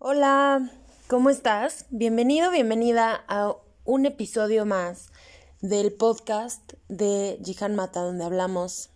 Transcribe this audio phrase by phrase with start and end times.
[0.00, 0.70] Hola,
[1.08, 1.86] ¿cómo estás?
[1.90, 5.10] Bienvenido, bienvenida a un episodio más
[5.60, 8.90] del podcast de Jihan Mata, donde hablamos,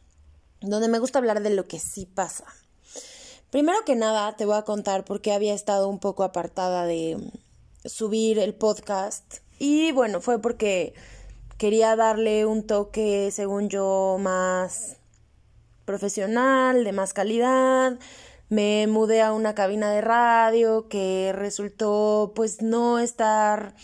[0.61, 2.45] donde me gusta hablar de lo que sí pasa.
[3.51, 7.19] Primero que nada, te voy a contar por qué había estado un poco apartada de
[7.85, 9.39] subir el podcast.
[9.59, 10.95] Y bueno, fue porque
[11.59, 14.99] quería darle un toque, según yo, más
[15.85, 17.99] profesional, de más calidad,
[18.53, 23.75] me mudé a una cabina de radio que resultó pues no estar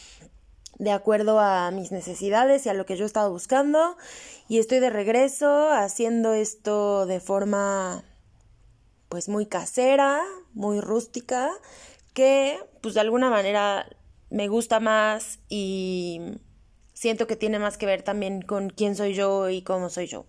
[0.78, 3.96] de acuerdo a mis necesidades y a lo que yo estaba buscando
[4.46, 8.04] y estoy de regreso haciendo esto de forma
[9.08, 10.22] pues muy casera,
[10.52, 11.50] muy rústica,
[12.12, 13.88] que pues de alguna manera
[14.28, 16.20] me gusta más y
[16.92, 20.26] siento que tiene más que ver también con quién soy yo y cómo soy yo.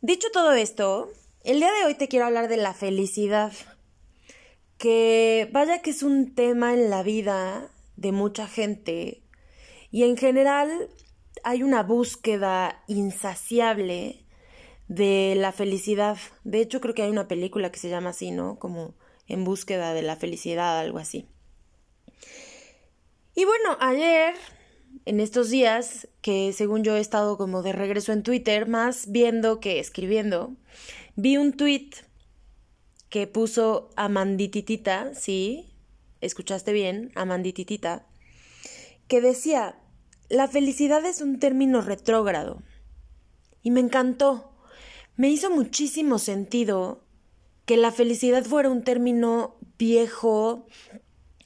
[0.00, 1.10] Dicho todo esto,
[1.46, 3.52] el día de hoy te quiero hablar de la felicidad,
[4.78, 9.22] que vaya que es un tema en la vida de mucha gente
[9.92, 10.90] y en general
[11.44, 14.24] hay una búsqueda insaciable
[14.88, 16.18] de la felicidad.
[16.42, 18.58] De hecho, creo que hay una película que se llama así, ¿no?
[18.58, 18.96] Como
[19.28, 21.28] en búsqueda de la felicidad, algo así.
[23.36, 24.34] Y bueno, ayer,
[25.04, 29.60] en estos días, que según yo he estado como de regreso en Twitter, más viendo
[29.60, 30.56] que escribiendo,
[31.18, 31.90] Vi un tweet
[33.08, 35.72] que puso Amandititita, sí,
[36.20, 38.06] escuchaste bien, Amandititita,
[39.08, 39.78] que decía,
[40.28, 42.62] la felicidad es un término retrógrado.
[43.62, 44.52] Y me encantó.
[45.16, 47.02] Me hizo muchísimo sentido
[47.64, 50.66] que la felicidad fuera un término viejo,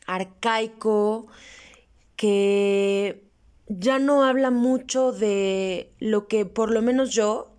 [0.04, 1.28] arcaico,
[2.16, 3.30] que
[3.68, 7.49] ya no habla mucho de lo que por lo menos yo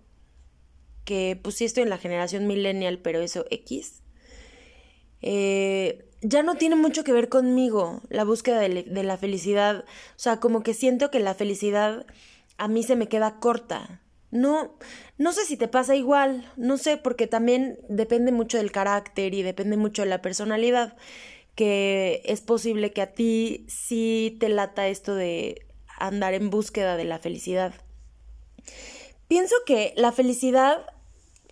[1.04, 4.02] que pues sí estoy en la generación millennial, pero eso X,
[5.20, 9.84] eh, ya no tiene mucho que ver conmigo la búsqueda de, de, la felicidad.
[10.16, 12.06] O sea, como que siento que la felicidad
[12.58, 14.00] a mí se me queda corta.
[14.30, 14.74] No,
[15.18, 19.42] no sé si te pasa igual, no sé, porque también depende mucho del carácter y
[19.42, 20.96] depende mucho de la personalidad,
[21.54, 25.66] que es posible que a ti sí te lata esto de
[25.98, 27.74] andar en búsqueda de la felicidad.
[29.32, 30.84] Pienso que la felicidad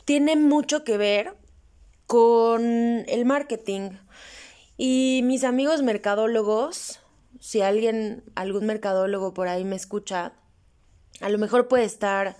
[0.04, 1.34] tiene mucho que ver
[2.06, 2.62] con
[3.08, 3.92] el marketing.
[4.76, 7.00] Y mis amigos mercadólogos,
[7.40, 10.34] si alguien, algún mercadólogo por ahí me escucha,
[11.22, 12.36] a lo mejor puede estar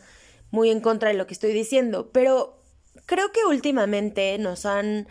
[0.51, 2.63] muy en contra de lo que estoy diciendo, pero
[3.07, 5.09] creo que últimamente nos han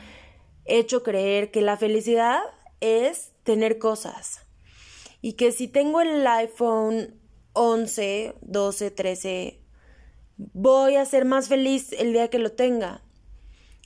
[0.66, 2.40] hecho creer que la felicidad
[2.82, 4.42] es tener cosas
[5.24, 7.20] y que si tengo el iPhone
[7.54, 9.60] 11, 12, 13,
[10.40, 13.02] voy a ser más feliz el día que lo tenga.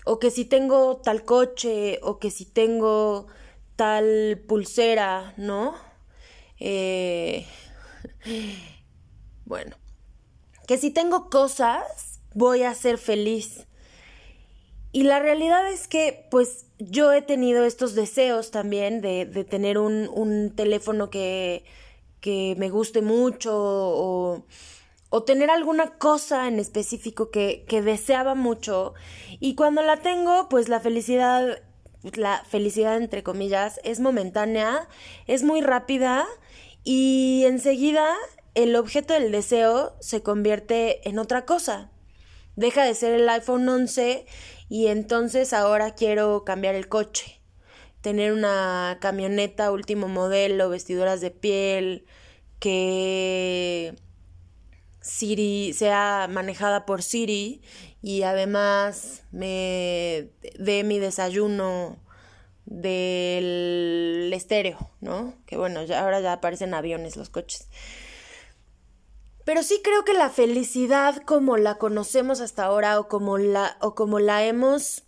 [0.05, 3.27] O que si tengo tal coche, o que si tengo
[3.75, 5.75] tal pulsera, ¿no?
[6.59, 7.47] Eh,
[9.45, 9.75] bueno,
[10.67, 13.65] que si tengo cosas, voy a ser feliz.
[14.91, 19.79] Y la realidad es que, pues, yo he tenido estos deseos también de, de tener
[19.79, 21.63] un, un teléfono que,
[22.21, 24.45] que me guste mucho o
[25.15, 28.95] o tener alguna cosa en específico que, que deseaba mucho.
[29.39, 31.61] Y cuando la tengo pues la felicidad
[32.15, 34.87] la felicidad entre comillas es momentánea
[35.27, 36.25] es muy rápida
[36.83, 38.11] y enseguida
[38.55, 41.91] el objeto del deseo se convierte en otra cosa.
[42.55, 44.25] Deja de ser el iPhone 11
[44.67, 47.39] y entonces ahora quiero cambiar el coche.
[48.01, 52.07] Tener una camioneta último modelo vestiduras de piel
[52.57, 53.93] que
[55.03, 57.61] Siri sea manejada por Siri
[58.01, 62.01] y además me dé mi desayuno
[62.65, 65.33] del estéreo, ¿no?
[65.45, 67.67] Que bueno, ya ahora ya aparecen aviones los coches.
[69.43, 73.95] Pero sí creo que la felicidad como la conocemos hasta ahora o como la o
[73.95, 75.03] como la hemos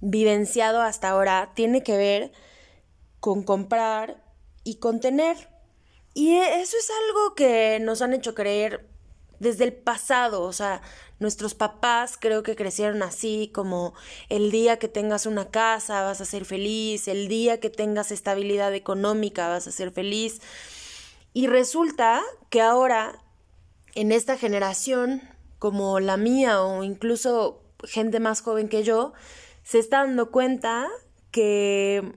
[0.00, 2.30] vivenciado hasta ahora tiene que ver
[3.18, 4.22] con comprar
[4.62, 5.36] y con tener.
[6.14, 8.88] Y eso es algo que nos han hecho creer
[9.40, 10.82] desde el pasado, o sea,
[11.18, 13.94] nuestros papás creo que crecieron así, como
[14.28, 18.74] el día que tengas una casa vas a ser feliz, el día que tengas estabilidad
[18.74, 20.40] económica vas a ser feliz.
[21.32, 23.22] Y resulta que ahora,
[23.94, 25.22] en esta generación,
[25.58, 29.14] como la mía o incluso gente más joven que yo,
[29.62, 30.88] se está dando cuenta
[31.30, 32.14] que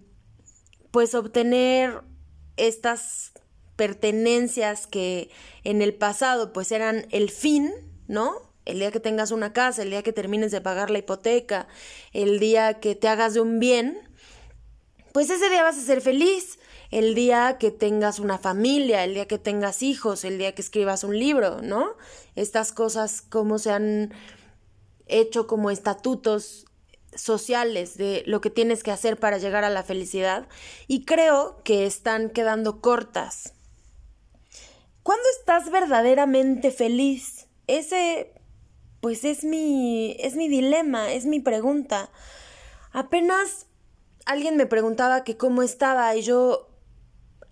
[0.91, 2.01] pues obtener
[2.57, 3.32] estas
[3.75, 5.29] pertenencias que
[5.63, 7.71] en el pasado pues eran el fin,
[8.07, 8.53] ¿no?
[8.65, 11.67] El día que tengas una casa, el día que termines de pagar la hipoteca,
[12.13, 13.99] el día que te hagas de un bien,
[15.11, 16.59] pues ese día vas a ser feliz.
[16.91, 21.03] El día que tengas una familia, el día que tengas hijos, el día que escribas
[21.03, 21.97] un libro, ¿no?
[22.35, 24.13] Estas cosas como se han
[25.07, 26.65] hecho como estatutos
[27.15, 30.47] sociales de lo que tienes que hacer para llegar a la felicidad
[30.87, 33.53] y creo que están quedando cortas.
[35.03, 37.47] ¿Cuándo estás verdaderamente feliz?
[37.67, 38.33] Ese
[39.01, 42.09] pues es mi es mi dilema, es mi pregunta.
[42.91, 43.67] Apenas
[44.25, 46.69] alguien me preguntaba que cómo estaba y yo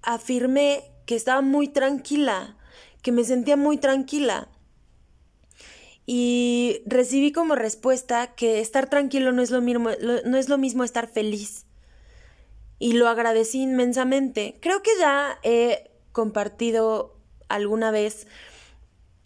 [0.01, 2.57] afirmé que estaba muy tranquila,
[3.01, 4.49] que me sentía muy tranquila
[6.05, 9.89] y recibí como respuesta que estar tranquilo no es lo mismo,
[10.25, 11.65] no es lo mismo estar feliz.
[12.79, 14.57] Y lo agradecí inmensamente.
[14.59, 17.20] Creo que ya he compartido
[17.53, 18.27] alguna vez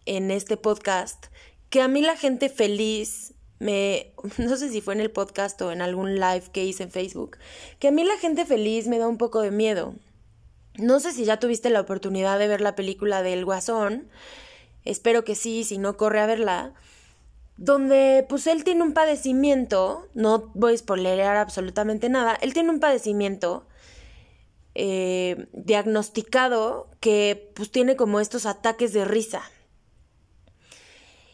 [0.06, 1.28] en este podcast
[1.70, 5.72] que a mí la gente feliz me no sé si fue en el podcast o
[5.72, 7.38] en algún live que hice en Facebook,
[7.80, 9.96] que a mí la gente feliz me da un poco de miedo.
[10.78, 14.10] No sé si ya tuviste la oportunidad de ver la película del Guasón,
[14.84, 16.74] espero que sí, si no corre a verla,
[17.58, 22.82] donde pues él tiene un padecimiento, no voy a spoilerear absolutamente nada, él tiene un
[22.82, 23.66] padecimiento
[24.76, 29.42] eh, diagnosticado que pues tiene como estos ataques de risa.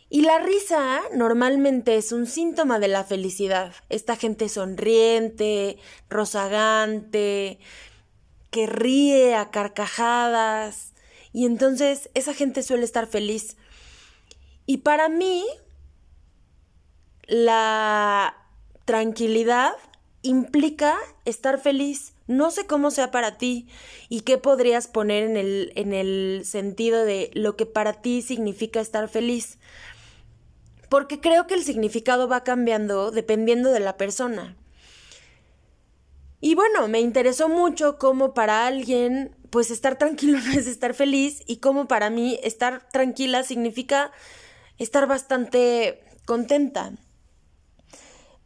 [0.10, 3.74] Y la risa normalmente es un síntoma de la felicidad.
[3.90, 5.78] Esta gente sonriente,
[6.10, 7.60] rozagante,
[8.50, 10.92] que ríe a carcajadas,
[11.34, 13.58] y entonces esa gente suele estar feliz.
[14.66, 15.46] Y para mí,
[17.28, 18.36] la
[18.86, 19.74] tranquilidad
[20.22, 22.11] implica estar feliz.
[22.32, 23.68] No sé cómo sea para ti
[24.08, 28.80] y qué podrías poner en el, en el sentido de lo que para ti significa
[28.80, 29.60] estar feliz.
[30.90, 34.56] Porque creo que el significado va cambiando dependiendo de la persona.
[36.40, 41.44] Y bueno, me interesó mucho cómo para alguien pues estar tranquilo no es estar feliz
[41.46, 44.12] y como para mí estar tranquila significa
[44.78, 46.94] estar bastante contenta.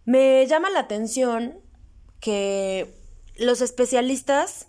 [0.06, 1.60] Me llama la atención
[2.20, 3.05] que
[3.38, 4.68] los especialistas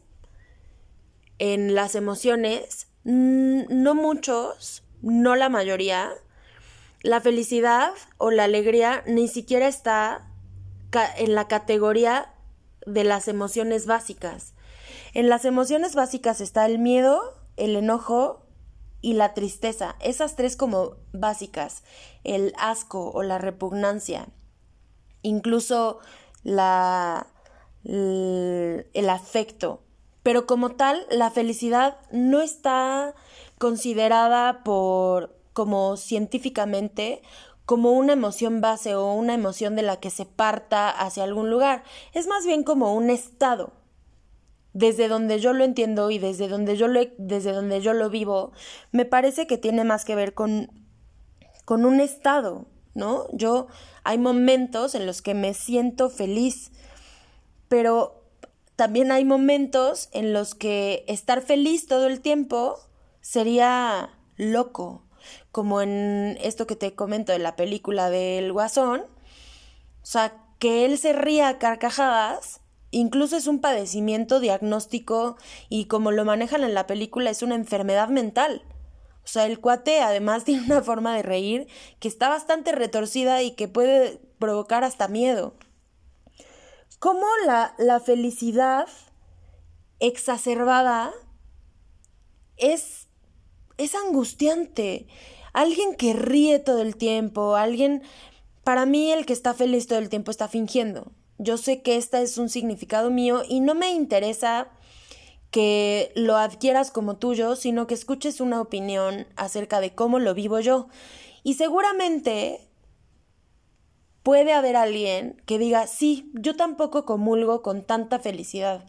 [1.38, 6.12] en las emociones, no muchos, no la mayoría,
[7.02, 10.28] la felicidad o la alegría ni siquiera está
[11.16, 12.32] en la categoría
[12.86, 14.54] de las emociones básicas.
[15.12, 17.20] En las emociones básicas está el miedo,
[17.56, 18.46] el enojo
[19.00, 19.96] y la tristeza.
[20.00, 21.82] Esas tres como básicas.
[22.24, 24.28] El asco o la repugnancia.
[25.22, 26.00] Incluso
[26.42, 27.26] la,
[27.86, 29.82] el afecto.
[30.22, 33.14] Pero como tal, la felicidad no está
[33.58, 37.22] considerada por como científicamente
[37.64, 41.82] como una emoción base o una emoción de la que se parta hacia algún lugar.
[42.12, 43.72] Es más bien como un estado
[44.76, 48.52] desde donde yo lo entiendo y desde donde yo lo, desde donde yo lo vivo,
[48.92, 50.70] me parece que tiene más que ver con,
[51.64, 53.26] con un estado, ¿no?
[53.32, 53.68] Yo
[54.04, 56.72] hay momentos en los que me siento feliz,
[57.68, 58.22] pero
[58.76, 62.78] también hay momentos en los que estar feliz todo el tiempo
[63.20, 65.02] sería loco,
[65.52, 70.98] como en esto que te comento de la película del Guasón, o sea, que él
[70.98, 72.60] se ría a carcajadas
[72.90, 75.36] Incluso es un padecimiento diagnóstico
[75.68, 78.62] y como lo manejan en la película es una enfermedad mental.
[79.25, 81.66] O sea, el cuate además tiene una forma de reír
[82.00, 85.54] que está bastante retorcida y que puede provocar hasta miedo.
[86.98, 88.88] ¿Cómo la, la felicidad
[90.00, 91.12] exacerbada
[92.56, 93.08] es,
[93.76, 95.06] es angustiante?
[95.52, 98.02] Alguien que ríe todo el tiempo, alguien...
[98.64, 101.12] Para mí el que está feliz todo el tiempo está fingiendo.
[101.38, 104.68] Yo sé que este es un significado mío y no me interesa
[105.50, 110.60] que lo adquieras como tuyo, sino que escuches una opinión acerca de cómo lo vivo
[110.60, 110.88] yo.
[111.42, 112.60] Y seguramente
[114.26, 118.85] puede haber alguien que diga, sí, yo tampoco comulgo con tanta felicidad.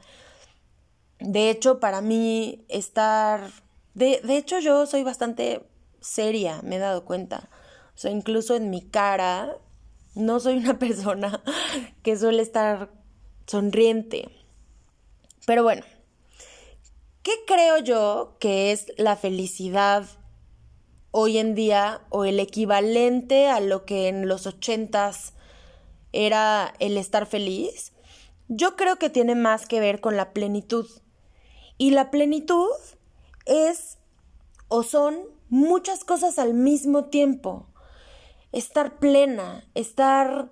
[1.20, 3.52] De hecho, para mí estar...
[3.94, 5.62] De, de hecho, yo soy bastante
[6.02, 7.52] seria, me he dado cuenta.
[7.94, 9.56] O sea, incluso en mi cara
[10.16, 11.44] no soy una persona
[12.02, 12.90] que suele estar
[13.46, 14.30] sonriente.
[15.46, 15.84] Pero bueno,
[17.22, 20.04] ¿qué creo yo que es la felicidad
[21.20, 25.34] hoy en día o el equivalente a lo que en los ochentas
[26.14, 27.94] era el estar feliz?
[28.50, 30.86] Yo creo que tiene más que ver con la plenitud.
[31.80, 32.70] Y la plenitud
[33.48, 33.98] es
[34.68, 35.18] o son
[35.50, 37.66] muchas cosas al mismo tiempo
[38.52, 40.52] estar plena, estar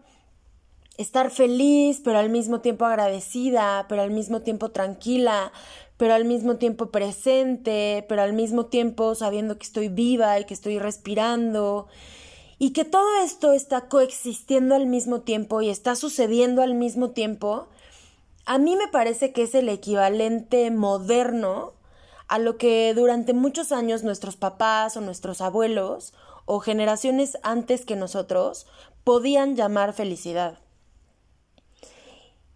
[0.97, 5.51] estar feliz, pero al mismo tiempo agradecida, pero al mismo tiempo tranquila,
[5.97, 10.53] pero al mismo tiempo presente, pero al mismo tiempo sabiendo que estoy viva y que
[10.53, 11.87] estoy respirando
[12.57, 17.67] y que todo esto está coexistiendo al mismo tiempo y está sucediendo al mismo tiempo,
[18.45, 21.73] a mí me parece que es el equivalente moderno
[22.27, 26.13] a lo que durante muchos años nuestros papás o nuestros abuelos
[26.45, 28.67] o generaciones antes que nosotros
[29.03, 30.59] podían llamar felicidad.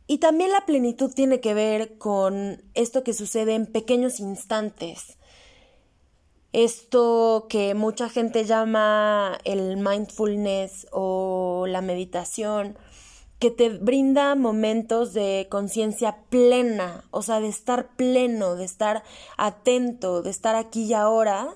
[0.09, 5.19] Y también la plenitud tiene que ver con esto que sucede en pequeños instantes.
[6.51, 12.75] Esto que mucha gente llama el mindfulness o la meditación,
[13.37, 19.03] que te brinda momentos de conciencia plena, o sea, de estar pleno, de estar
[19.37, 21.55] atento, de estar aquí y ahora,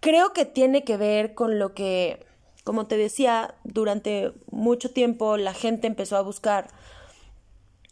[0.00, 2.26] creo que tiene que ver con lo que,
[2.64, 6.68] como te decía, durante mucho tiempo la gente empezó a buscar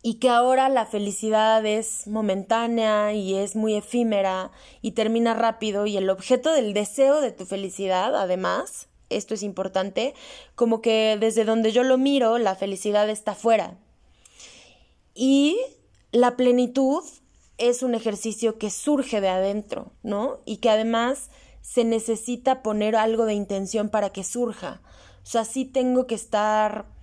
[0.06, 5.96] y que ahora la felicidad es momentánea y es muy efímera y termina rápido y
[5.96, 10.14] el objeto del deseo de tu felicidad, además, esto es importante,
[10.54, 13.78] como que desde donde yo lo miro, la felicidad está fuera.
[15.12, 15.58] Y
[16.12, 17.02] la plenitud
[17.58, 20.38] es un ejercicio que surge de adentro, ¿no?
[20.44, 21.30] Y que además
[21.62, 24.82] se necesita poner algo de intención para que surja.
[25.24, 26.94] O sea, sí tengo que estar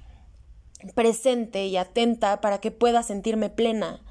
[0.95, 4.03] presente y atenta para que pueda sentirme plena,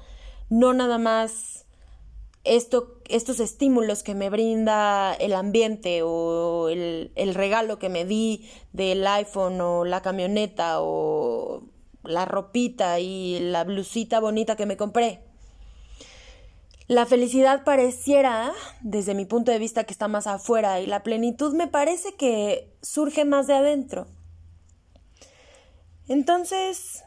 [0.49, 1.65] no nada más
[2.43, 8.49] esto, estos estímulos que me brinda el ambiente o el, el regalo que me di
[8.73, 11.63] del iPhone o la camioneta o
[12.03, 15.21] la ropita y la blusita bonita que me compré.
[16.87, 18.51] La felicidad pareciera,
[18.81, 22.75] desde mi punto de vista, que está más afuera y la plenitud me parece que
[22.81, 24.07] surge más de adentro.
[26.07, 27.03] Entonces,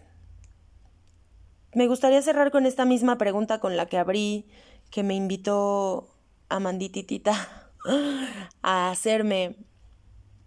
[1.75, 4.49] me gustaría cerrar con esta misma pregunta con la que abrí,
[4.91, 6.09] que me invitó
[6.49, 7.71] Amandititita
[8.63, 9.57] a hacerme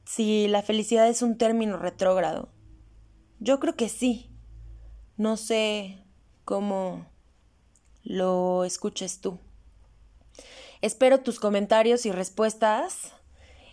[0.06, 2.50] si la felicidad es un término retrógrado.
[3.40, 4.32] Yo creo que sí.
[5.18, 6.04] No sé
[6.46, 7.06] cómo
[8.04, 9.40] lo escuches tú.
[10.82, 13.14] Espero tus comentarios y respuestas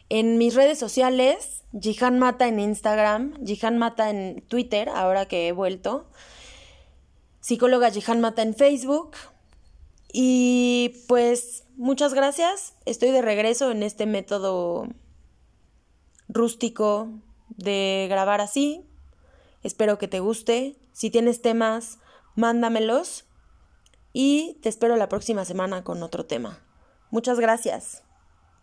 [0.09, 5.53] en mis redes sociales, Jihan Mata en Instagram, Jihan Mata en Twitter, ahora que he
[5.53, 6.07] vuelto,
[7.41, 9.13] psicóloga Jihan Mata en Facebook.
[10.13, 14.89] Y pues muchas gracias, estoy de regreso en este método
[16.29, 17.09] rústico
[17.49, 18.87] de grabar así.
[19.63, 20.77] Espero que te guste.
[20.93, 21.99] Si tienes temas,
[22.35, 23.25] mándamelos.
[24.13, 26.63] Y te espero la próxima semana con otro tema.
[27.11, 28.06] Muchas gracias.